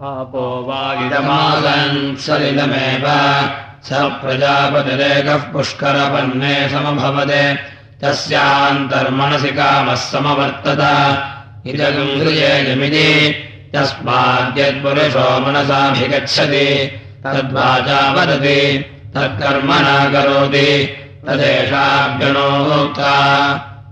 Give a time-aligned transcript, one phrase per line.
[0.00, 3.06] आपो वागिदमागन् सलिलमेव।
[3.84, 7.54] स प्रजापतिरेकः पुष्करपन्ने समभवदे
[8.02, 10.80] तस्यान्तर्मनसि कामः समवर्तत।
[11.66, 13.34] इदगुङ्गृयेयमिति
[13.74, 16.84] यस्माद्यत्पुरुषो मनसाभिगच्छति।
[17.24, 18.78] तद्वाचा वदति।
[19.14, 20.84] तत्कर्म न करोति
[21.26, 22.26] तदेषाभ्यणोक्ता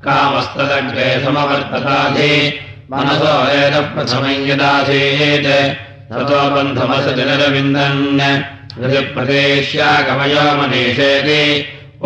[0.04, 2.60] कामस्तदग्रे समवर्तताधि
[2.92, 6.38] मनसो एतप्रथमम् यदासीत्। ततो
[8.78, 11.42] ऋतिप्रदेश्यागमयो मनीषेति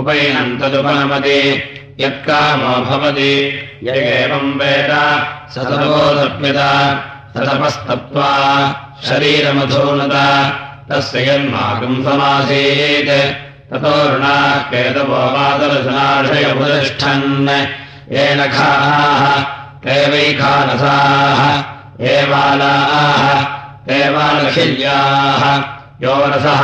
[0.01, 1.41] उपैनम् तदुपनमति
[2.01, 3.33] यत्कामो भवति
[3.87, 4.93] य एवम् वेद
[5.55, 6.61] स तपोदप्यत
[7.37, 8.31] ततपस्तप्त्वा
[9.09, 10.17] शरीरमधूनत
[10.91, 13.13] तस्य यन्माकम् समासीत्
[13.73, 17.29] ततो ऋणाः केतवो मातरसनाशयमुतिष्ठन्
[18.17, 19.25] येन खाः
[19.85, 21.43] ते वैखानसाः
[22.13, 23.54] एवालाः
[23.91, 25.63] एवालखिल्याः
[26.03, 26.63] यो रसः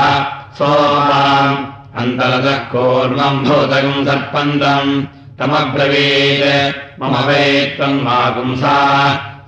[0.59, 1.57] सोमाम्
[2.01, 5.05] अन्तरतः कूर्मम् भूतकम् सर्पन्तम्
[5.39, 8.77] तमब्रवीत्। मम वै त्वम् मापुंसा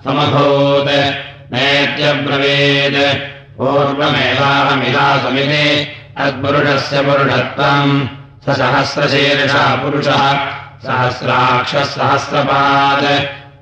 [0.05, 0.91] समभूत्।
[1.52, 2.98] नेत्यब्रवीत्।
[3.58, 8.08] पूर्वमेवाहमिहासमिति अद्पुरुषस्य पुरुषत्वम्।
[8.46, 10.22] स सहस्रशीर्षः पुरुषः।
[10.86, 13.06] सहस्राक्षः सहस्रपात्।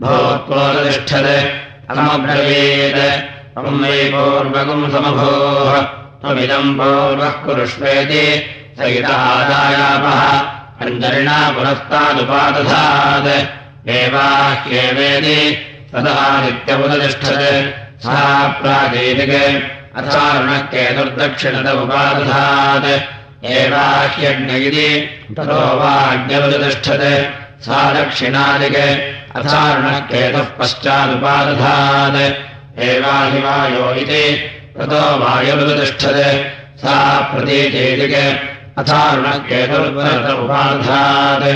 [0.03, 5.75] भूत्वोतिष्ठत् तमब्रवीत् वै पूर्वकम् समभोः
[6.21, 8.25] त्वमिदम् पूर्वः कुरुष्वेति
[8.79, 9.23] स इतः
[10.85, 13.31] अन्तरिणा पुरस्तादुपादधात्
[13.97, 15.41] एवाह्येवेति
[15.93, 17.71] तदादित्यमुपतिष्ठत्
[18.05, 18.21] सा
[18.61, 19.33] प्रागेतिक
[20.01, 20.59] अथारुणः
[23.59, 24.89] एवाह्यज्ञ इति
[25.37, 27.09] ततो वाज्ञमुपतिष्ठत्
[27.67, 28.77] सा दक्षिणादिक
[29.41, 32.21] अथारुणः केतुः पश्चादुपादधात्
[32.79, 34.25] एवाहिवायो इति
[34.77, 36.47] ततो वायुरुपतिष्ठत्
[36.83, 36.97] सा
[37.31, 38.15] प्रतीचेतिक
[38.81, 41.47] अथारुणः केतुर्वरत उपादधात्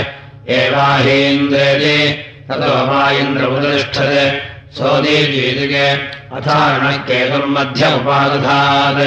[0.57, 1.97] एवाहीन्द्रेति
[2.49, 4.41] ततो वा इन्द्रमुतिष्ठत्
[4.77, 5.87] सोदीजीतिके
[6.37, 9.01] अथारुणः केतुर्मध्य उपादधात्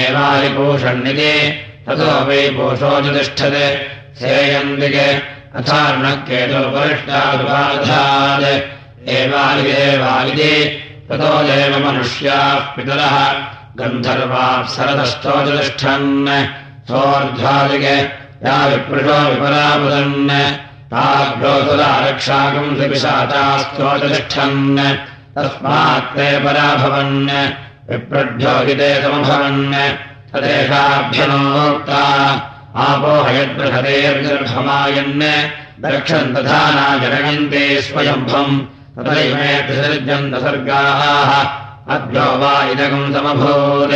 [0.00, 1.34] एवारिपूषण्यति
[1.88, 3.60] ततो वै पोषोतिष्ठत्
[4.22, 5.08] सेयन्दिके
[5.60, 6.14] अथारुणः
[9.16, 10.52] एवालिदेवालिति
[11.08, 13.16] ततो देव मनुष्याः पितरः।
[13.78, 16.28] गन्धर्वाप्सरतश्चोतिष्ठन्
[16.88, 17.96] सोऽर्ध्वादिके
[18.46, 20.30] या विपृशो विपरामुदन्
[20.92, 24.78] ताभ्योऽसुरारक्षाकम् सुपिशाचास्तोतिष्ठन्
[25.36, 27.30] तस्मात् ते पराभवन्।
[27.90, 29.74] विप्रभ्योहिते समभवन्।
[30.32, 32.02] तदेषाभ्यनोक्ता।
[32.76, 33.14] आपो
[35.80, 38.60] दक्षम् तथा न जनयन्ते स्वयम्भम्
[38.98, 41.30] तथैमे विसर्जन्त सर्गाः
[41.94, 43.92] अभ्यो वा इदकम् समभूत्।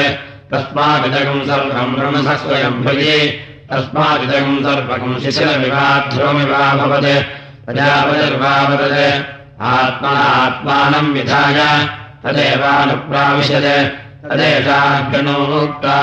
[0.55, 3.29] तस्मादिदकम् सर्वम् ब्रह्मसः स्वयम्भये
[3.73, 7.25] तस्मादिदकम् सर्वकम् शिशिरमिवाध्रुवमिवा भवत्।
[7.67, 9.25] प्रजापतिर्वावदत्।
[9.63, 11.89] आत्मनात्मानम् विधाय।
[12.25, 13.89] तदेवानुप्राविशत्।
[14.31, 15.99] तदेशाग्नोक्ता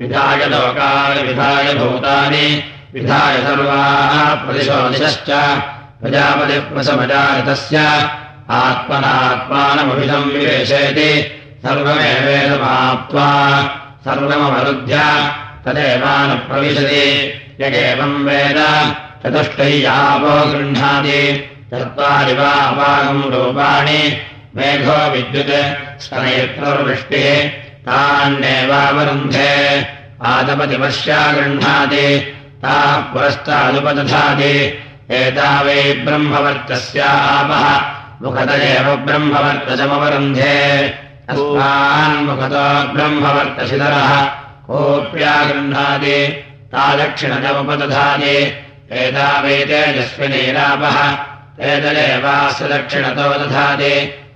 [0.00, 2.64] विधाय लोकानि विधाय भूतानि।
[2.94, 5.30] विधाय सर्वाः प्रतिशोदिशश्च।
[6.00, 7.76] प्रजापतिप्रसमजातस्य
[8.50, 13.28] आत्मनात्मानमभिधम् विवेशयति। सर्वमेवेदमाप्त्वा
[14.04, 15.00] सर्वमवरुध्य
[15.66, 18.58] तदेवानुप्रविशति। यगेवम् वेद
[19.22, 24.22] चतुष्टय्यापो गृह्णाति। चत्वारि वा अपागम् रूपाणि।
[24.56, 27.50] मेघो विद्युत् स्तनयत्रवृष्टिः
[27.80, 29.86] तान्येवावरुन्धे
[30.26, 34.78] आदपतिपश्या गृह्णाति। ताः पुरस्तादुपदधाति
[35.10, 40.56] एता वै ब्रह्मवर्तस्यापः मुखत एव ब्रह्मवर्तजमवरुन्धे
[41.30, 44.12] अस्मान्मुखतो ब्रह्मवर्तशिधरः
[44.66, 46.18] कोऽप्या गृह्णाति
[46.72, 48.36] ता दक्षिणजमुपदधाति
[48.92, 50.98] एता वै तेजस्विनीरापः।
[51.58, 53.94] तेजलेवास्य दक्षिणतो दधाति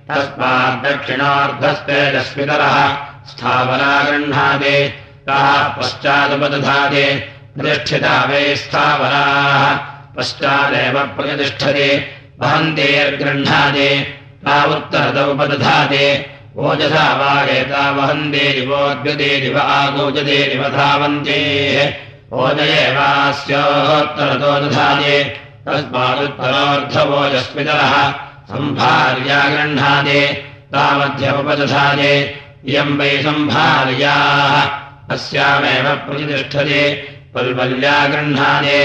[0.09, 2.77] तस्माद्दक्षिणार्धस्तेजस्वितरः।
[3.29, 4.77] स्थावरा गृह्णाति
[5.27, 7.05] ताः पश्चादुपदधाति
[7.57, 9.61] प्रतिष्ठिता वै स्थावराः।
[10.15, 11.89] पश्चादेव प्रतिष्ठति
[12.41, 13.89] वहन्तेर्गृह्णाति
[14.43, 16.05] ता उत्तरतमुपदधाति
[16.65, 21.77] ओजसा वा एता वहन्तेरिवोद्गतेरिव आगोजतेरिव धावन्तेः।
[22.39, 25.17] ओजयेवास्योत्तरतो दधाति
[25.65, 27.93] तस्मादुत्तरोऽर्धवोजस्मितरः
[28.51, 30.21] सम्भार्या गृह्णाति
[30.73, 32.13] तामध्यमुपदधाति
[32.69, 34.53] इयम् वै सम्भार्याः
[35.15, 36.83] अस्यामेव प्रतिष्ठति।
[37.33, 38.79] पल्वल्या गृह्णाति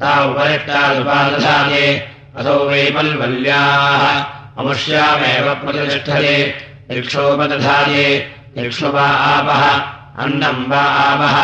[0.00, 1.86] ता उपरिष्टादुपादधाति
[2.36, 4.02] असौ वै पल्वल्याः
[4.58, 6.54] अमुष्यामेव प्रतिष्ठति।
[6.98, 9.62] ऋक्षोपदधाति इक्षु वा आपः
[10.22, 11.36] अन्नम् वा आपः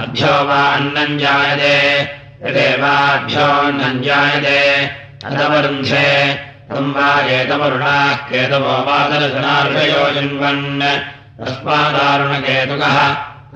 [0.00, 2.00] अभ्यो वा अन्नम् जायते।
[2.48, 4.84] यदेवाभ्योऽन्नम् जायते।
[5.26, 6.34] अथवरुन्धे
[6.70, 10.98] तम् वा एतवरुणाः केतवो वादरशनार्षयो जिन्वन्।
[11.38, 12.98] तस्मादारुणकेतुकः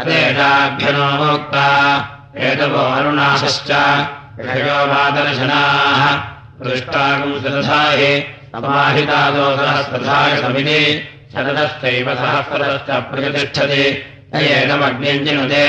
[0.01, 1.67] अदेशाभ्यनोक्ता
[2.37, 3.71] एतवो अरुणाशश्च
[4.41, 4.87] ऋषयो
[6.63, 8.23] वादर्शनाः दृष्टागुंसदधाहि
[8.55, 13.85] समाहितादोसहस्रधाय समिति शरदश्चैव सहस्रदश्च प्रतिष्ठति।
[14.35, 15.69] एतमग्न्यञ्जिनुदे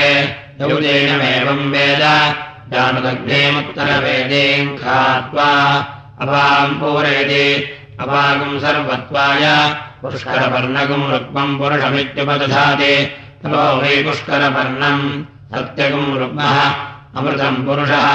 [0.60, 2.02] यौजेनमेवम् वेद।
[2.72, 5.50] जानदग्नेमुत्तरवेदीम् खात्वा
[6.20, 7.46] अपाम् पूरयति।
[8.00, 9.44] अपागुम् सर्वत्वाय
[10.02, 12.94] पुष्करपर्णगुम् रुक्मम् पुरुषमित्युपदधाति।
[13.42, 15.24] ततो वै पुष्करपर्णम्
[15.54, 16.58] सत्यगुम् रुग्मः
[17.16, 18.06] अमृतम् पुरुषः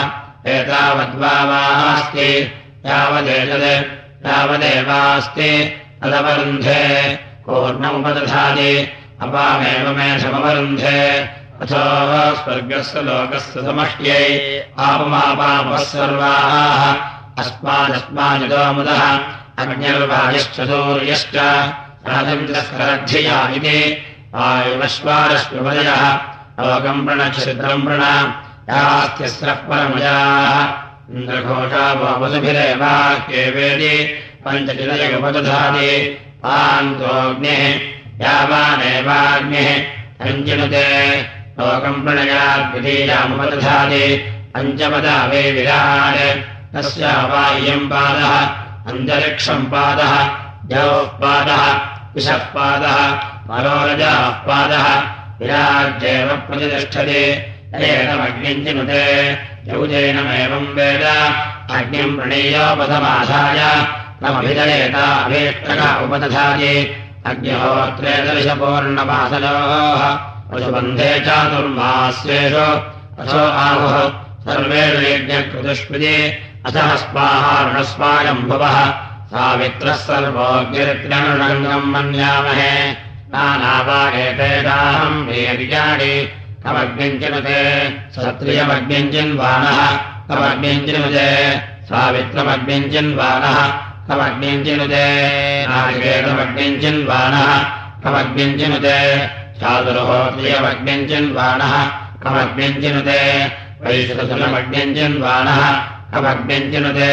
[0.48, 2.30] एतावद्वावास्ति
[2.86, 7.16] यावदेतत् यावदेवास्ति तदवरुन्धे।
[7.46, 8.90] पूर्णमुपदधाति।
[9.22, 11.20] अपामेव मे समवरुन्धे।
[11.62, 16.94] अथो स्वर्गस्य लोकस्य समष्ट्यै। आपमापापः सर्वाः।
[17.44, 19.18] अस्मादस्मानिदोमुदः
[19.58, 21.36] अग्निर्वायुश्च सूर्यश्च।
[22.08, 24.06] राजन्द्रस्करद्धिया इति
[24.36, 26.12] वायुवश्वारश्वदयः
[26.60, 27.30] लोकम् वृण
[27.86, 31.84] प्रणा। यास्त्यस्रः परमयाः इन्द्रघोषा
[32.22, 33.94] वसुभिरेवाक्येवेदि
[34.44, 35.90] पञ्चचिदयगपदधाति
[36.44, 37.64] पान्तोऽग्निः
[38.24, 39.70] यावानेवाग्निः
[40.26, 40.88] अञ्जनुते
[41.60, 44.06] लोकम् प्रणयाद्वितीयामुपदधाति
[44.54, 46.20] पञ्चपदा वे विराट्।
[46.74, 48.34] तस्यावाय्यम् पादः
[48.90, 50.14] अन्तरिक्षम् पादः
[50.72, 51.64] जौः पादः
[52.16, 53.00] विषः पादः
[53.50, 54.88] मरोरजाः पादः
[55.40, 57.24] विराज्येव प्रतिष्ठते
[57.76, 59.38] एतमग्निञ्चिनुते
[59.68, 61.34] यौजेनमेवम् वेद।
[61.72, 63.88] अग्निम् प्रणीयोपथमाधाय
[64.24, 66.96] नमभिदयेता अभीष्टका उपदधाति।
[67.26, 70.18] अग्निहोत्रे दर्शपूर्णपासयोः
[70.52, 78.94] पशुबन्धे चातुर्मास्येषु। असो आहुः। सर्वेषु यज्ञकृतुष्पदे अथः स्पाहारुणस्वायम्भुवः
[79.26, 87.60] सावित्रः सर्वोऽग्निरित्यनुषङ्गम् मन्यामहे। नानावागेतेषाहम् वेदिजाडि कमग्निञ्चिनुते
[88.16, 89.80] सत्रियमग्निञ्चिन्वानः
[90.30, 91.28] कमग्निञ्चिनुते
[91.90, 93.58] सावित्रमग्निञ्चिन्वानः।
[94.08, 95.06] कमग्निञ्चिनुते
[95.68, 97.48] नारिकेतमग्निञ्चिन्वानः।
[98.04, 98.98] कमग्निञ्चिनुते
[99.62, 101.74] चातुर्होत्रियमग्निञ्चिन्वानः।
[102.24, 103.20] कमग्निञ्चिनुते
[103.82, 105.62] वैश्वसुलमग्निञ्चिन्वानः
[106.14, 107.12] कमग्निञ्चिनुते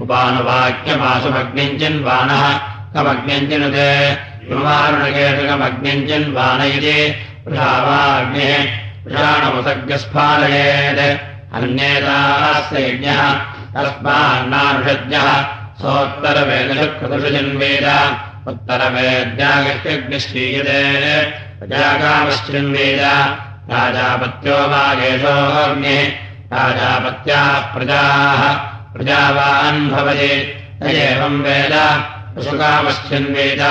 [0.00, 2.42] उपानुवाक्यमासुमग्निञ्चिन्वानः।
[2.94, 3.88] कमग्निञ्चिनुते
[4.50, 6.98] विमारुणकेतुकमग्निञ्चिन्वान इति
[9.06, 13.20] वृषाणमुसर्गस्फालयेत् अन्येतास्य यज्ञः
[13.74, 15.26] तस्मान्नानुषज्ञः
[15.82, 18.16] सोत्तरवेदशुकृतुषु जन्वेद
[18.48, 20.82] उत्तरवेद्यागत्यग्निश्चीयते
[21.58, 23.00] प्रजाकामश्चिन्वेद
[23.70, 28.42] राजापत्यो वा येषोऽग्निः राजापत्याः प्रजाः।
[28.94, 32.04] प्रजावान् भवति। न एवम् वेद।
[32.36, 33.62] पशुकामश्चिन्वेद।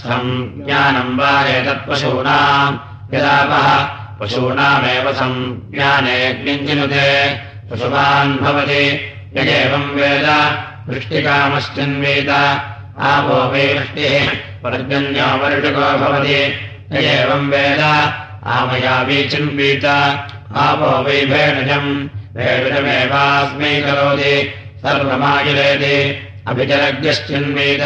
[0.00, 2.78] सञ्ज्ञानम् वा एतत्पशूनाम्
[3.14, 7.34] यदापः पशूनामेव सञ्ज्ञाने ज्ञञ्जिनुते
[7.70, 10.28] पशुमान् भवति। यदेवम् वेद।
[10.88, 12.30] वृष्टिकामश्चिन्वेद।
[12.98, 14.28] आपो वै वृष्टिः।
[14.62, 16.42] पर्जन्यो वर्षको भवति।
[16.92, 17.80] यदेवम् वेद।
[18.44, 19.84] आमयावी चिन्वीत।
[20.56, 27.82] आपो वै भेणजम्। भेणजमेवास्मै करोति। सर्वमायुरेति। अभिजरज्ञश्चिन्वीत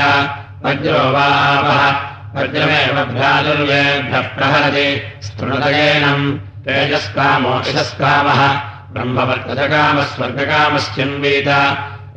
[0.64, 8.60] वज्रो वा आपः वज्रमेव भ्रातुर्वेभ्यः प्रहरति स्तृणदयेनम् तेजस्कामोक्षस्कामः।
[8.92, 11.48] ब्रह्मवर्गकामः स्वर्गकामश्चिन्वीत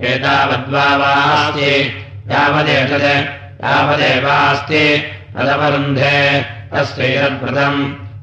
[0.02, 5.04] एतावद्वा वास्ति यावदेतत्। यावदेवास्ति।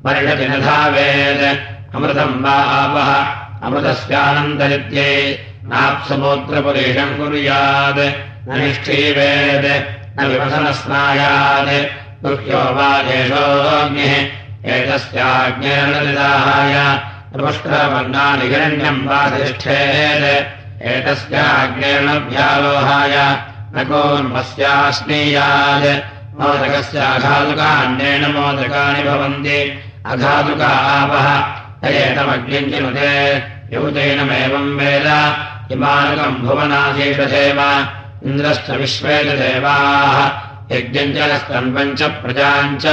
[0.04, 11.88] परिषति न धावेत् अमृतम् वा आपः। अमृतस्यानन्तरित्यै नाप्समोत्रपुरेशम् कुर्यात्। न निष्ठीवेत् न
[12.22, 17.00] दुह्यो वा देशोऽग्निः एतस्याज्ञेर्निदाहाय
[17.36, 23.38] पुष्करवर्णानि हिरण्यम् वा तिष्ठेत्। एतस्याज्ञेर्णभ्यालोहाय
[23.74, 35.36] न कोन्मस्याश्नीयात् मोदकस्याघातुकाण्डेन मोदकानि भवन्ति। अघातुका आपः। एतमग्निञ्चिनुते। युतेनमेवम् वेद।
[35.72, 37.86] इमानुकम् भुवनाशीषसेव
[38.26, 40.26] इन्द्रश्च विश्वेदेवाः
[40.76, 42.86] यज्ञञ्जलस्तन्वम् च प्रजाम् च।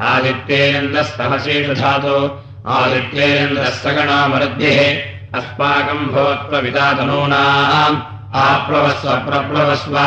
[0.00, 4.96] आदित्येन्द्रः सहशीषधातु आदित्येन्द्रः सगणो मरुद्भिः
[5.38, 7.96] अस्माकम् भवत्वविदातनूनाम्।
[8.34, 9.98] आप्लवस्व प्रप्लवस्व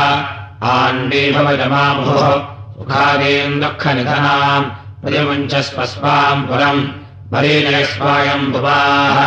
[0.64, 2.32] आण्डीभवजमाभुः
[2.74, 4.66] सुखादीम् दुःखनिधनाम्।
[5.02, 6.88] प्रतिमुञ्चस्वस्वाम् पुरम्।
[7.34, 9.26] मरीजयस्वायम् भुवाः।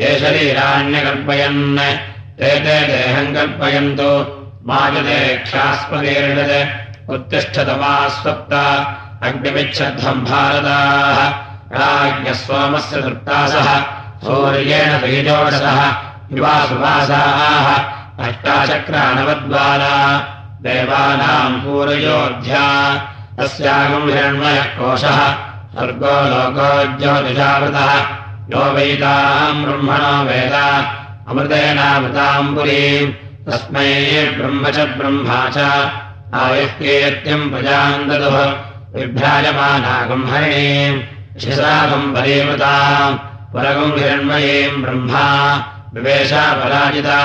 [0.00, 1.78] ये शरीराण्यकल्पयन्।
[2.38, 13.82] ते ते देहम् कल्पयन्तु माजदेक्षास्पदीर्षत् उत्तिष्ठतमा स्वप्ता अग्निमिच्छध्वम् भारताः। राज्ञस्वामस्य तृप्तासः
[14.26, 15.92] सौर्येण त्रीजोषसः
[16.32, 20.26] युवासुवासाः अष्टाचक्राणवद्वारा।
[20.62, 22.94] देवानाम् पूरयोध्या।
[23.40, 25.34] तस्यागम् हिरण्मयः कोशः।
[25.74, 28.06] स्वर्गो लोको ज्योतिषावृतः।
[28.48, 30.84] यो वेदाम् ब्रह्मणो वेद।
[31.28, 35.56] अमृतेनामृताम् पुरीम् तस्मै ब्रह्म च ब्रह्मा च।
[36.34, 38.54] आयुष्केत्यम् प्रजाम् ददुः।
[38.94, 41.00] विभ्राजमानागम् हरिणीम्
[41.40, 43.18] शिशागम् परीमृताम्
[43.54, 45.26] परगम् हिरण्मयीम् ब्रह्मा।
[45.94, 47.20] विवेशा पराजिता।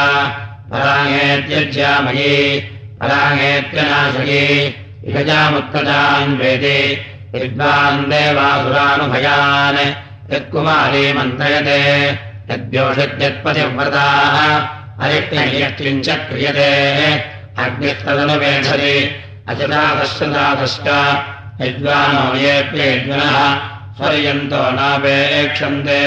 [0.71, 2.61] पराङ्गेत्यज्यामयी।
[3.01, 12.19] पराङ्गेत्यनाशयी। इहजामुत्तजान् वेदे। विद्वान् देवासुरानुभयान्। यत्कुमारी मन्त्रयते।
[12.53, 16.71] यद्योषत्यत्पतिव्रताः अरिक्तयक्तिम् च क्रियते।
[17.63, 19.15] अग्निस्तदनुवेधति
[19.49, 20.87] अचदातश्चदातश्च
[21.61, 23.57] यद्वानो येऽप्येद्विनः
[23.97, 26.01] स्वर्यन्तो नापेक्षन्ते।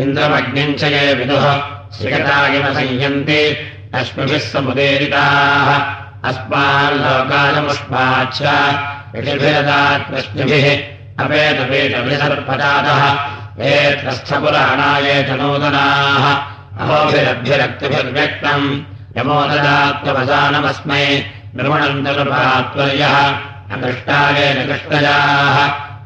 [0.00, 1.62] इन्द्रमग्निम् च ये विदुः
[1.98, 3.56] श्रियता इव संयन्ति।
[3.94, 8.42] अश्मिभिः समुदीरिताः। अस्माल्लोकालमुष्माच्च
[9.16, 10.66] ऋषिभिरदात्मश्मिभिः
[11.24, 13.02] अपेतपेतभिसर्पजातः
[13.64, 18.66] एत्रस्थपुराणाये च नूतनाः अहोभिरभ्यरक्तिभिर्व्यक्तम्
[19.16, 21.06] यमोददात्मवसानमस्मै
[21.56, 23.16] निर्मणन्तर्भात्वर्यः
[23.74, 25.56] अकृष्टायेन कृष्णजाः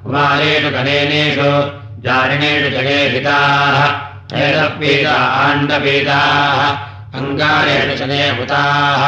[0.03, 1.51] कुमारेषु कलेनेषु
[2.05, 3.79] जारिणेषु जगेहिताः
[4.45, 6.61] एतपीता आण्डपीताः।
[7.19, 9.03] अङ्गारेण च नेभूताः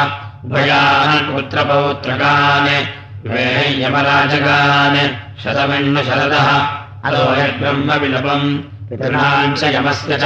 [0.53, 2.71] भयान् पुत्रपौत्रकान्।
[3.83, 4.99] यमराजकान्
[5.43, 6.49] शतमिण्ण शरदः।
[7.07, 7.25] अलो
[8.89, 10.25] पितॄणाम् च यमस्य च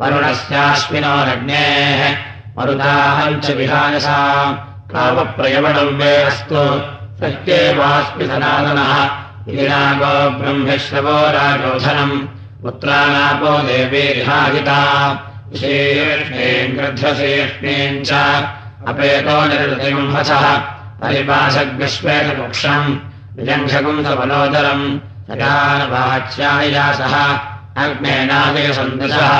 [0.00, 2.00] वरुणस्याश्विनोरग्नेः
[2.56, 4.18] मरुदाहम् च विहायसा
[4.92, 6.62] कामप्रयवणम् वे अस्तु
[7.20, 8.92] सत्येवास्मि सनातनः
[9.54, 12.14] ीनागो ब्रह्मेश्वरो राजोधनम्
[12.62, 14.80] पुत्रानापो देवीर्हाहिता
[15.50, 18.10] विशेष्णीम् गृध्रशीर्ष्णीम् च
[18.90, 20.46] अपेतो निर्दतिगुम्भसः
[21.02, 22.88] परिपाशग्विश्वेतपुक्षम्
[23.36, 24.84] विजङ्घगुंसबलोदरम्
[25.28, 27.14] सदानवाच्यायासः
[27.84, 29.30] अग्नेनादयसन्दसः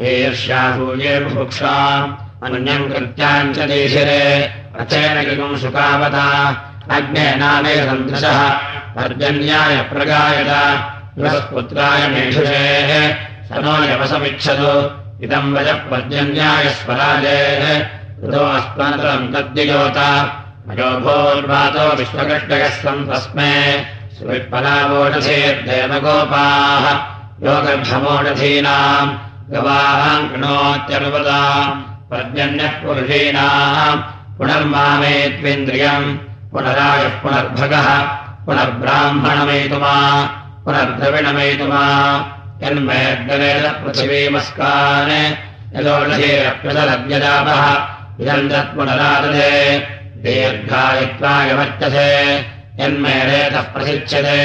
[0.00, 4.50] ईर्ष्यासूये बुभुक्षाम् अन्यम् कृत्याम् च देशिरे
[4.80, 6.48] रथेन किगुम् सुकावता
[6.90, 8.50] अग्नेनादयसन्दृशः
[8.96, 10.80] पर्जन्याय प्रगायत।
[11.18, 14.90] बृहस्पुत्राय मेषुषेः। स नो यवसमिच्छतु।
[15.24, 17.86] इदम् वयः पर्जन्याय स्वराजेः।
[18.24, 19.96] ऋतो अस्मन्तरम् तद्ययोत
[20.70, 23.86] अयोभोर्वातो विश्वकृष्णयः सन् तस्मे
[24.18, 26.84] सुवित्पलावोषधेर्देवगोपाः
[27.46, 34.02] योगर्भमोषधीनाम् गवाहाम् कृणोत्यनुपदाम् पर्जन्यः पुरुषीणाम्
[34.38, 36.18] पुनर्मामे त्वेन्द्रियम्
[36.52, 37.88] पुनरायः पुनर्भगः।
[38.46, 39.94] पुनर्ब्राह्मणमेतुमा।
[40.64, 41.84] पुनर्द्रविणमेतुमा।
[43.84, 45.34] पृथिवीमस्कान्
[45.76, 47.62] यदोषधेरप्यदलव्यजापः
[48.20, 49.50] इदम् तत्पुनरादते
[50.24, 52.10] दीर्घायित्वायवर्त्यसे
[52.80, 54.42] यन्मेरेतः प्रसिच्यते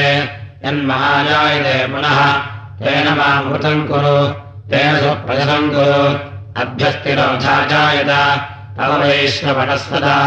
[0.67, 2.19] यन्महाजायते पुनः।
[2.79, 8.41] तेन मामृतम् कुरु तेन सुप्रजतम् कुरु। अभ्यस्तिरोधा जायत।
[8.77, 10.17] तव वैश्वपटस्तदा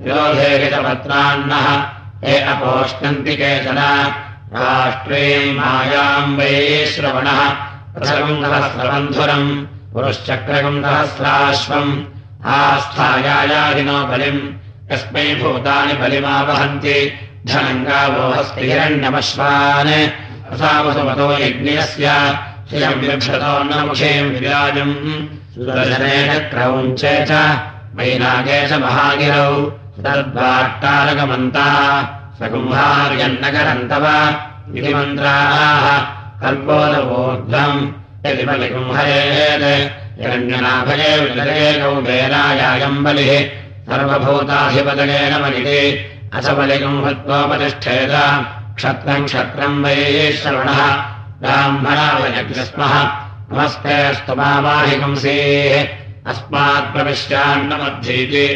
[0.00, 1.84] विरोधे हितपत्रान्नः
[2.24, 4.12] हे अपोष्णन्ति केचन।
[4.54, 7.50] राष्ट्रीम् मायाम् वै श्रवणः
[7.94, 12.04] प्रसगुन्दहस्रबन्धुरम् पुरुश्चक्रगुन्दहस्राश्वम्
[12.46, 14.48] आस्थायायादिनो बलिम्।
[14.92, 17.12] कस्मै भूतानि बलिमावहन्ति।
[17.46, 20.08] धनम् गावो हस्ति हिरण्यमश्वान्।
[20.52, 22.38] असावसुमतो यज्ञस्य
[24.32, 24.94] विराजम्।
[25.54, 27.32] सुदर्शनेन क्रौञ्चे च
[27.96, 29.52] वैनागे च महागिरौ।
[30.04, 31.66] तद्वाट्टारकमन्ता
[32.38, 34.06] सकुम्भार्यन्नकरम् तव
[34.76, 35.84] इति मन्त्राः
[36.42, 37.80] कल्पोदवोर्ध्वम्।
[38.26, 39.68] यदि बलिकुम्भयेत्
[40.22, 43.32] हिरण्यनाभये विलरेकौ वेलायायम् बलिः
[43.86, 45.70] सर्वभूताधिपतयेन बलिः
[46.38, 48.14] अथ बलिकुम्भत्वोपतिष्ठेत
[48.76, 51.11] क्षत्रम् क्षत्रम् वै श्रवणः
[51.42, 52.92] ब्राह्मणा वयग्रस्मः
[53.52, 55.86] नमस्तेऽस्तु मावाहिगंसीः
[56.30, 58.46] अस्मात्प्रविश्यान्नमद्धीति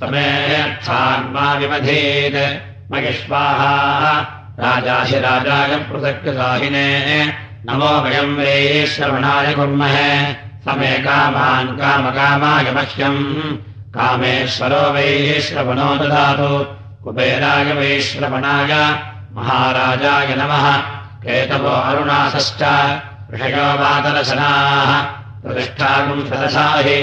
[0.01, 2.37] समेऽर्थान् मा विमधीत्
[2.91, 3.73] महिष्वाहा
[4.59, 6.87] राजाहि राजाय पृथक्साहिने
[7.69, 8.55] नमो वयम् वे
[8.93, 10.11] श्रवणाय कुर्महे
[10.65, 13.23] समे कामान् कामकामाय मह्यम्
[13.95, 16.51] कामेश्वरो वैः श्रवणो ददातु
[17.03, 18.73] कुबेराय वैश्रवणाय
[19.35, 20.65] महाराजाय नमः।
[21.23, 22.61] केतवो अरुणासश्च
[23.33, 24.91] ऋषयो वातरशनाः
[25.43, 26.97] प्रतिष्ठाकुम् सदशाहि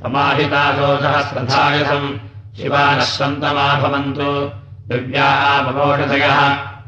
[0.00, 2.08] समाहितासो सहस्रथायसम्
[2.56, 4.30] शिवानः सन्तमा भवन्तु
[4.88, 6.38] दिव्याः पवोषधयः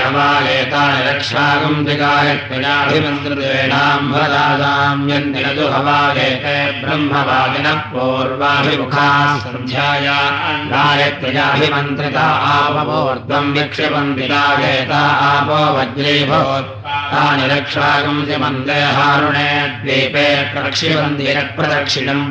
[0.03, 9.89] हवायेतानि रक्षाकम् दिगायत्प्रजाभिमन्त्रितेनाम् भराजाम् यन्निरतु हवायेते ब्रह्मवादिनः पूर्वाभिमुखाः सन्ध्या
[10.73, 16.73] गायत्र्याभिमन्त्रिता आपवोर्ध्वम् विक्षिपन्दिता गेता आपो वज्रीभवत्
[17.11, 17.45] तानि
[18.41, 19.44] मन्दे हारुणे
[19.83, 20.27] द्वीपे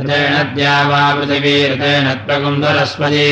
[0.00, 3.30] ऋतेन द्यावा पृथिवी ऋतेन त्वकुन्दरस्पति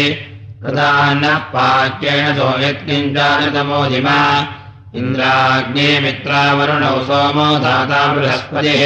[0.63, 4.19] कृतान्नः पाक्येण सो यत्किञ्चानृतमोदिमा
[5.01, 8.83] इन्द्राग्नेमित्रावरुणौ सोमो धाता बृहस्पतिः।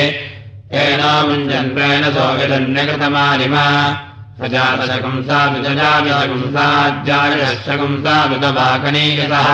[0.82, 4.07] एनामुञ्जन्त्रेण सोऽविदन्यकृतमालिमा सजातशकम्
[4.38, 9.48] साधुजजातशकम् साज्जायशकम् साधुतवाकनीयतः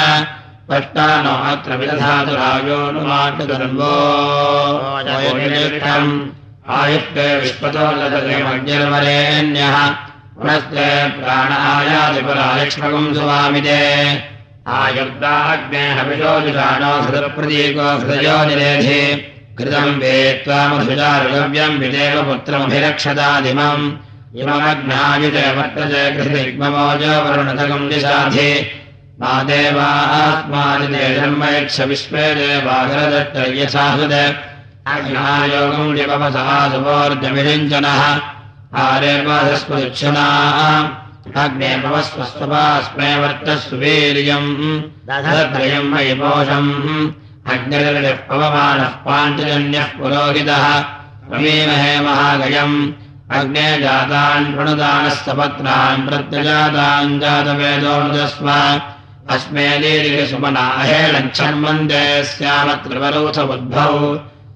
[0.68, 3.94] पष्टानो अत्र विदधातु राजोऽनुमाटगर्वो
[6.76, 9.76] आयुक्ते विश्वतो लतमज्ञर्वरेण्यः
[10.36, 13.80] पुनस्ते प्राण आयादिपरालक्ष्मकम् सुवामिते
[14.76, 19.00] आयुक्ताग्ने हविषोजुषाणो हृदप्रतीको हृदयो निरेधि।
[19.58, 23.84] घृतम् वेत्त्वामधुजारुगव्यम् विदेव पुत्रमभिरक्षतादिमम्।
[24.40, 28.50] इममग्नायुते वर्तते घृतिग्ममोजो वरुणधकम् दिशाधि
[29.20, 34.14] मा देवात्मादिते जन्मयक्ष विश्वे देवाग्रदट्टर्यसाहृद
[34.92, 38.02] अग्नायोगम् लिपवसः सुवोर्जविरिञ्जनः
[38.84, 40.26] आरेर्वाधस्वदुच्छना
[41.36, 44.50] अग्ने भवस्वस्वस्मै वर्तस्व वीर्यम्।
[45.08, 46.72] दधत्रयम् मयि पोषम्
[47.52, 50.66] अग्निर्निः पवमानः पाञ्चजन्यः पुरोहितः
[51.28, 52.76] प्रमीमहे महागयम्।
[53.38, 57.20] अग्ने जातान् प्रणुदानः सपत्नान् प्रत्यजातान्
[59.32, 63.92] अस्मे लीलिसुमनाहेणच्छन्वन्दे स्यामत्रिवरोथबुद्धौ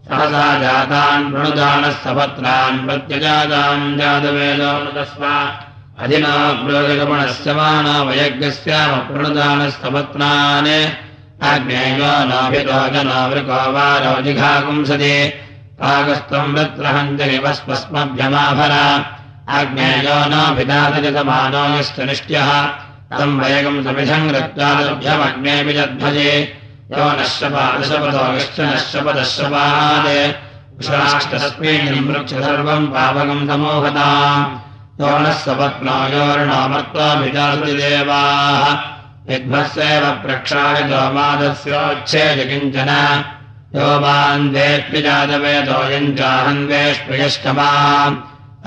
[0.09, 5.23] सहसा जातान् प्रणुदानः सपत्नान् प्रत्यजातान् जातवेदोऽनुदस्व
[6.05, 6.33] अधिना
[6.65, 10.69] प्रोगमणस्य माना वयज्ञस्याम प्रणुदानस्तपत्नान्
[11.53, 15.15] आज्ञेयो नाभिरोजनावृको वा रोजिघाकुंसति
[15.81, 18.75] कागस्त्वम् वृत्रहञ्जनिवस्वस्मभ्यमाभर
[19.61, 20.19] आज्ञेयो
[21.79, 22.51] यश्च निष्ट्यः
[23.17, 26.33] तम् वयगम् समिधम् कृत्वादभ्यमग्नेऽपि जध्वजे
[26.93, 28.59] यो नश्यपादशपदो यश्च
[32.09, 34.53] वृक्ष सर्वम् पावकम् समोहताम्
[35.01, 38.63] यो नः सपत्नायोर्णामर्त्वाभिजाति देवाः
[39.29, 42.91] विद्भस्यैव प्रक्षाय दोमादस्योच्छेद किञ्चन
[43.77, 46.15] यो मान्वेष्मि जातवेदोऽयम्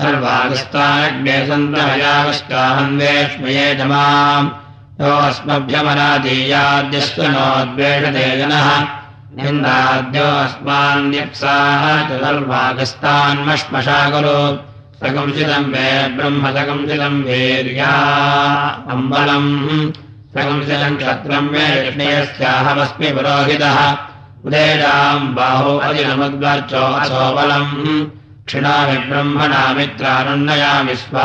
[0.00, 4.50] माम् सर्वागस्तानग्ने सन्तमयागश्चाहन्वेष्मये च माम्।
[5.00, 8.86] यो अस्मभ्यमनादीयाद्यश्च नोद्वेषते जनः।
[9.36, 14.58] निन्दाद्यो अस्मान्यप्साः च सर्वागस्तान्मश्मशाकुरु
[15.00, 17.92] सकंसितम् वे ब्रह्म सकंसितम् वीर्या
[18.90, 19.92] अम्बलम्।
[20.34, 23.96] सकंसितम् क्षत्रम् मे विष्णयस्याहमस्मि पुरोहितः।
[24.44, 31.24] उदेजाम् बाहो अजिनमुद्वर्चो असोबलम् क्षिणामि ब्रह्मणा मित्रानुन्नयामि स्वा।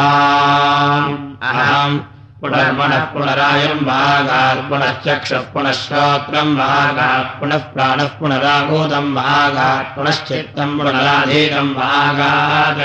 [2.42, 12.80] पुनर्मणः पुनरायम् महागात् पुनश्चक्षः पुनः श्रोत्रम् महागात् पुनः प्राणः पुनराभूतम् महागात् पुनश्चित्तम् पुनराधीनम् महागात्।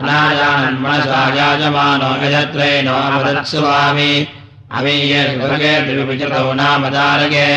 [0.00, 2.10] अनायान्मनसा याजमानो
[6.60, 7.50] नामदारगे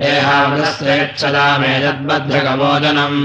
[0.00, 3.18] देहामृतस्येच्छदा मे यद्बद्धकमोदनम्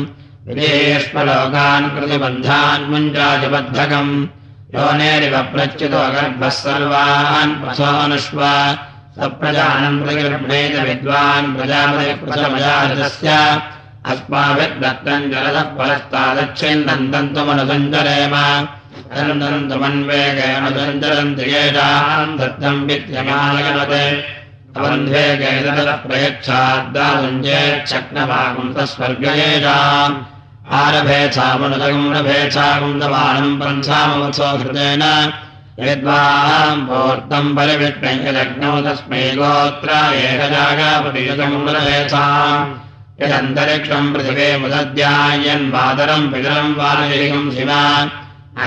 [0.50, 4.13] विदेष्मलोकान् प्रतिबन्धान् मुञ्जाजबद्धकम्
[4.75, 8.41] योनेरिव प्रच्युतो गर्भः सर्वान् पशोऽनुष्व
[9.17, 10.03] सप्रजानम्
[10.88, 11.47] विद्वान्
[14.12, 18.36] अस्माभिर्दत्तम् जलदः परस्तादच्छिन्दन्तम् त्वमनुसञ्चरेम
[19.71, 24.05] तमन्वेगेणुसञ्चरन्ति येषाम् दत्तम् विद्यमानगणते
[24.77, 30.17] अवन्ध्वेगेतः प्रयच्छाद्दासञ्चेच्छक्नभागम् तस्वर्गयेषाम्
[30.83, 35.05] आरभेच्छामनुदगम् रभेच्छागम् दमानम् पन्थामवत्सो हृतेन
[35.88, 39.90] यद्वाम् पूर्तम् परिविष्णयलग्नौ तस्मै गोत्र
[40.25, 41.61] एकजागापतियुगम्
[43.23, 47.83] यदन्तरिक्षम् पृथिवे मुदद्यायन्मातरम् पितरम् वानजिकम् शिवा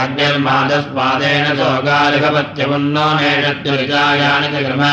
[0.01, 4.83] अग्निर्मादस्वादेन सोगालिभपत्यमुन्नो नेषत्युरिजायानि च क्रम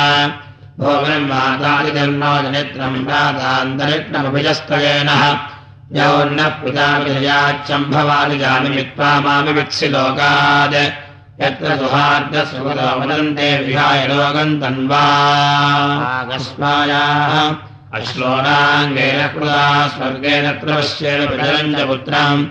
[0.83, 5.11] भोगम् मातादिकर्णो जनित्रम् प्रातान्तरिक्षमभिजस्तयेन
[5.98, 10.76] यौर्नः पिता विजयाच्चम्भवानि जामि मित्वा मामि वित्सि लोकात्
[11.42, 11.70] यत्र
[13.66, 14.96] विहाय लोकम् तन्वास्मायाः
[17.98, 22.42] अश्लोनाङ्गेन कृता स्वर्गेण त्रवश्येन पितरम् च पुत्राम्।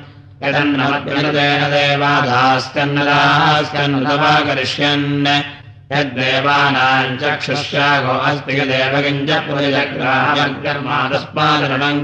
[0.42, 5.06] यदन्नमत्यनुतेन देवादास्कन्नदास्कन्नदवा करिष्यन्
[5.94, 8.52] यद्देवानाम् चक्षुष्यागो अस्ति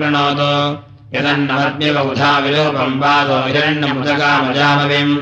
[0.01, 0.53] कृणोतु
[1.15, 5.15] यदन्नमद्यबुधा विलोपम् वादो हिरण्यमुदकामजामविम्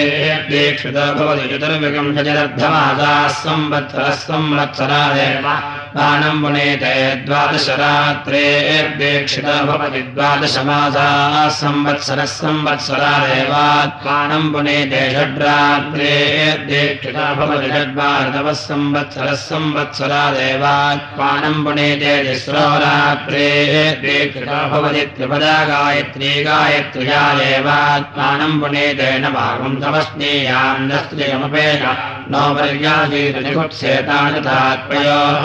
[0.50, 5.46] दीक्षितो भवति चतुर्विगम् शजरर्धमासाः संवत्सरः संवत्सरादेव
[5.98, 6.94] पानम् पुनेते
[7.26, 8.42] द्वादशरात्रे
[9.68, 15.00] भवति द्वादशमासाः संवत्सरः संवत्सरादेवात् पानम् पुनेते
[16.68, 22.12] दीक्षितो भवति षड्वार्धवः संवत्सरः संवत्सरादेवात् पानम् पुनेते
[24.04, 31.84] दीक्षितो भवति त्रिपदा गायत्री गायत्र्या एवात् पानम् पुनेतेन भागम् समस्नेयान्नस्त्रियमपेन
[32.32, 35.44] नो पर्यासीतनिकुत्सेतानि तात्मयोः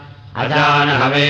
[0.39, 1.23] अजानहवे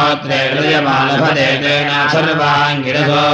[0.00, 3.24] श्रोत्रे हृदयमालभदेतेन सर्वाङ्गिरसो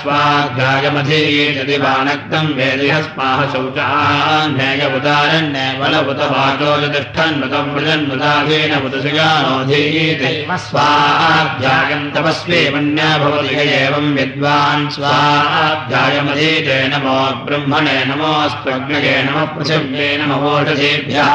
[0.00, 10.30] स्वाध्यायमधीयति बाणक्तम् वेदिहस्माः शौचान्येयमुदारण्ये बलवुत वाचोजतिष्ठन्नुतम् मृजन्नुदाधीन मुदसुगानोधीयते
[10.66, 21.32] स्वाध्यायम् तपस्वी मन्या भवति एवम् विद्वान्। स्वाध्यायमधीते नमो ब्रह्मणे नमोऽस्त्वग्नये नमः पृथिव्ये नमोषधेभ्यः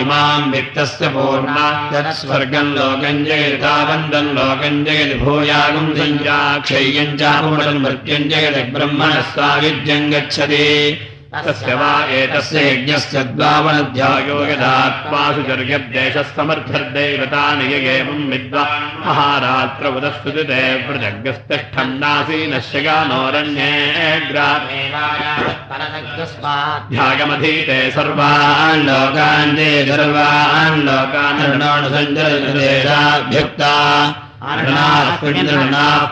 [0.00, 1.66] इमाम् वित्तस्य पूर्णा
[2.20, 10.68] स्वर्गम् लोकम् जयति तावन्दम् लोकम् जयति भूयागम् सञ्जाक्षय्यम् चापुमृतम् मृत्युम् जयति ब्रह्मणः सायुज्यम् गच्छति
[11.34, 23.70] तस्य वा एतस्य यज्ञस्य द्वावनध्यायो यदात्मासु जर्गद्देशः समर्थर्दैवतानि एवम् विद्वान् महारात्र उदस्तुते पृथग्गस्तिष्ठन्नासीनस्य गानोरण्ये
[26.92, 31.40] ध्यागमधीते सर्वान् लोकान् ते सर्वान् लोकान्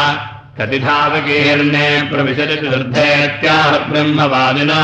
[0.57, 2.55] कतिधावकीर्णे प्रविशति
[3.91, 4.75] ब्रह्मवादिना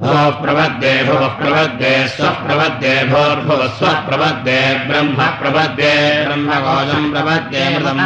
[0.00, 4.56] भो प्रपद्ये भुवः प्रपद्ये स्वप्रपद्ये भोर्भुवः स्वप्रपद्ये
[4.88, 5.92] ब्रह्म प्रपद्ये
[6.26, 8.02] ब्रह्मकोशम् प्रपद्ये मृतम्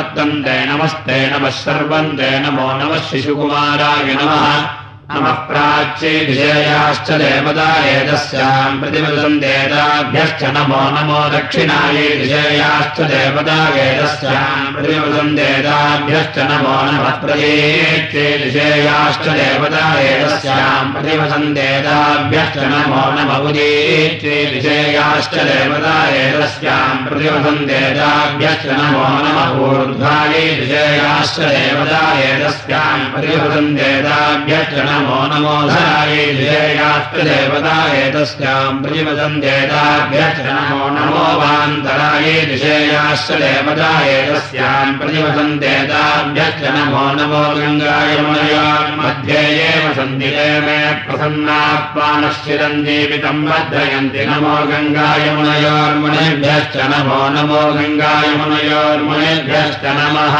[0.01, 4.80] भूतान्युपर्यावर्तन्ते नमस्ते नमः सर्वम् ते नमो नमः शिशुकुमाराय नमः
[5.13, 16.37] नमः प्राच्ये विजयाश्च देवता एतस्याम् प्रतिपदम् देताभ्यश्च नमो नमो दक्षिणायै विजयाश्च देवता एतस्याम् प्रतिपदम् देताभ्यश्च
[16.51, 19.83] नमो नमः प्रदेत्ये विजयाश्च देवता
[21.57, 33.05] देताभ्यश्च नमो नम उदेत्ये विजयाश्च देवता एतस्याम् प्रतिपदम् देताभ्यश्च नमो नमः ऊर्ध्वायै विजयाश्च देवता एतस्याम्
[33.13, 43.29] प्रतिपदम् देताभ्यश्च नमो नमो नमो धरायै ध्येयाश्च देवता एतस्याम् प्रतिपदम् देताभ्यश्च नमो नमो वान्तरायै दिशेयाश्च
[43.43, 49.41] देवता एतस्याम् प्रतिपदम् देताभ्यश्च नमो नमो गङ्गायमुनयोर्मध्ये
[49.71, 50.29] एव सन्ति
[50.67, 60.35] मे प्रसन्नात्मानश्चिरम् जीवितम् वर्धयन्ति नमो गङ्गायमुनयोर्मुनेभ्यश्च नमो नमो गङ्गायमुनयोर्मुनेभ्यश्च नमः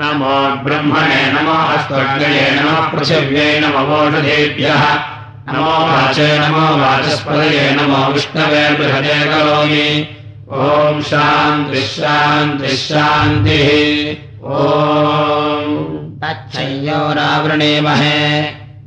[0.00, 0.34] नमो
[0.64, 1.54] ब्रह्मणे नमो
[1.86, 4.84] स्वर्गये नमः पृथिव्यै नमवोषधेभ्यः
[5.48, 9.88] नमो वाचे नमो वाचस्पदये नमो विष्णवे बृहदे करोमि।
[10.66, 13.68] ॐ शान्तिः शान्तिः शान्तिः।
[14.60, 15.74] ॐ
[16.22, 18.20] तच्छय्योरावृणीमहे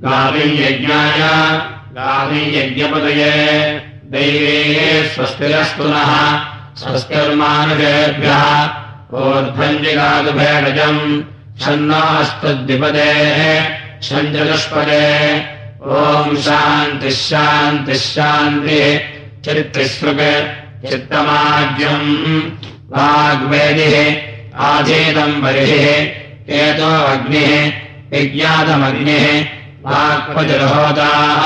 [0.06, 1.22] गावियज्ञाय
[2.00, 3.36] गावियज्ञपदये
[4.16, 4.58] दैवे
[5.14, 6.12] स्वस्तिरस्तु नः।
[6.82, 8.44] स्वस्तिर्मानुषेभ्यः
[9.14, 11.02] ऊर्ध्वञ्जिगादुभेडजम्
[11.64, 13.42] षण्णास्तद्विपदेः
[14.06, 15.06] षञ्चतुष्पदे
[15.98, 18.98] ॐ शान्तिः शान्तिः शान्तिः।
[20.90, 22.10] चित्तमाज्यम्
[22.94, 23.96] वाग्वेदिः
[24.70, 25.88] आधीतम् बर्हिः
[26.62, 27.54] एतो अग्निः
[28.12, 29.26] विज्ञातमग्निः।
[29.86, 31.44] वाक्पतिर्होताः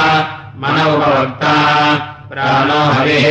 [0.61, 1.55] मन उपवक्ता
[2.31, 3.27] प्राणो हरिः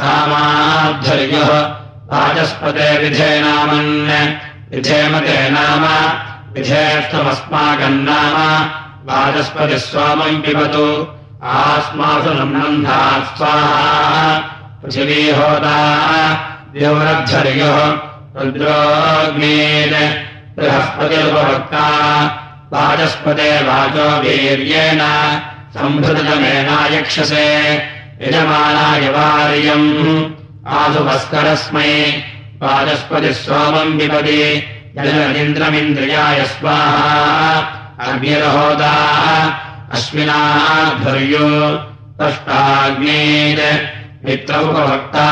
[0.00, 1.79] सामाद्धर्युः
[2.12, 4.08] वाचस्पते विधेनामन्
[4.74, 5.84] विधेमते नाम।
[6.52, 8.64] विधेष्टमस्माकम् नाम।
[9.04, 11.08] वाचस्पतिः स्वामम् पिबतु।
[11.42, 14.38] आस्मासु नम्नन्धात् स्वाहा।
[14.82, 15.76] पृथिवीहोता।
[16.78, 17.92] द्यौरद्धर्युः
[18.42, 19.94] रुद्रोग्नेत्
[20.58, 21.88] बृहस्पतिरुपभक्ता
[22.72, 24.98] वाचस्पते वाचो वीर्येण।
[25.78, 27.74] सम्भृतमेनायक्षसे
[28.22, 31.92] यजमानाय वार्यम् आसुभस्करस्मै
[32.62, 34.40] वाचस्पतिः सोमम् विपदि
[34.96, 37.12] जलनिन्द्रमिन्द्रियाय स्वाहा
[38.06, 38.94] अग्निरहोदा
[39.96, 41.48] अश्विनाध्वर्यो
[42.20, 43.62] तष्टाग्नेत्
[44.24, 45.28] मित्रमुपभक्ता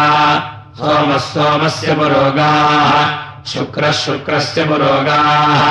[0.79, 2.93] सोमः सोमस्य पुरोगाः
[3.53, 5.62] शुक्रः शुक्रस्य पुरोगाः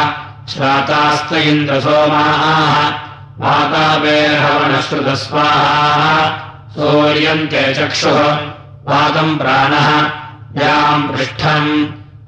[0.53, 2.75] श्रातास्त इन्द्रसोमाः
[3.41, 6.13] वातापेहवनश्रुतस्वाहा
[6.75, 8.56] सूर्यम् ते चक्षुः
[8.87, 9.87] पादम् प्राणः
[10.63, 11.71] याम् पृष्ठम्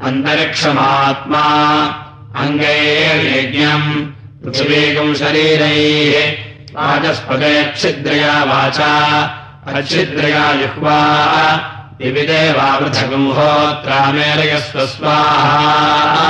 [0.08, 1.44] अन्तरिक्षमात्मा
[2.44, 3.88] अङ्गैर्यज्ञम्
[4.44, 6.16] पृथिवीकम् शरीरैः
[6.76, 8.94] वाचस्पदे छिद्रया वाचा
[9.74, 11.00] अच्छिद्रया जिह्वा
[12.02, 16.28] दिविदेवावृथगुम् होत्रामेलयस्व स्वाहा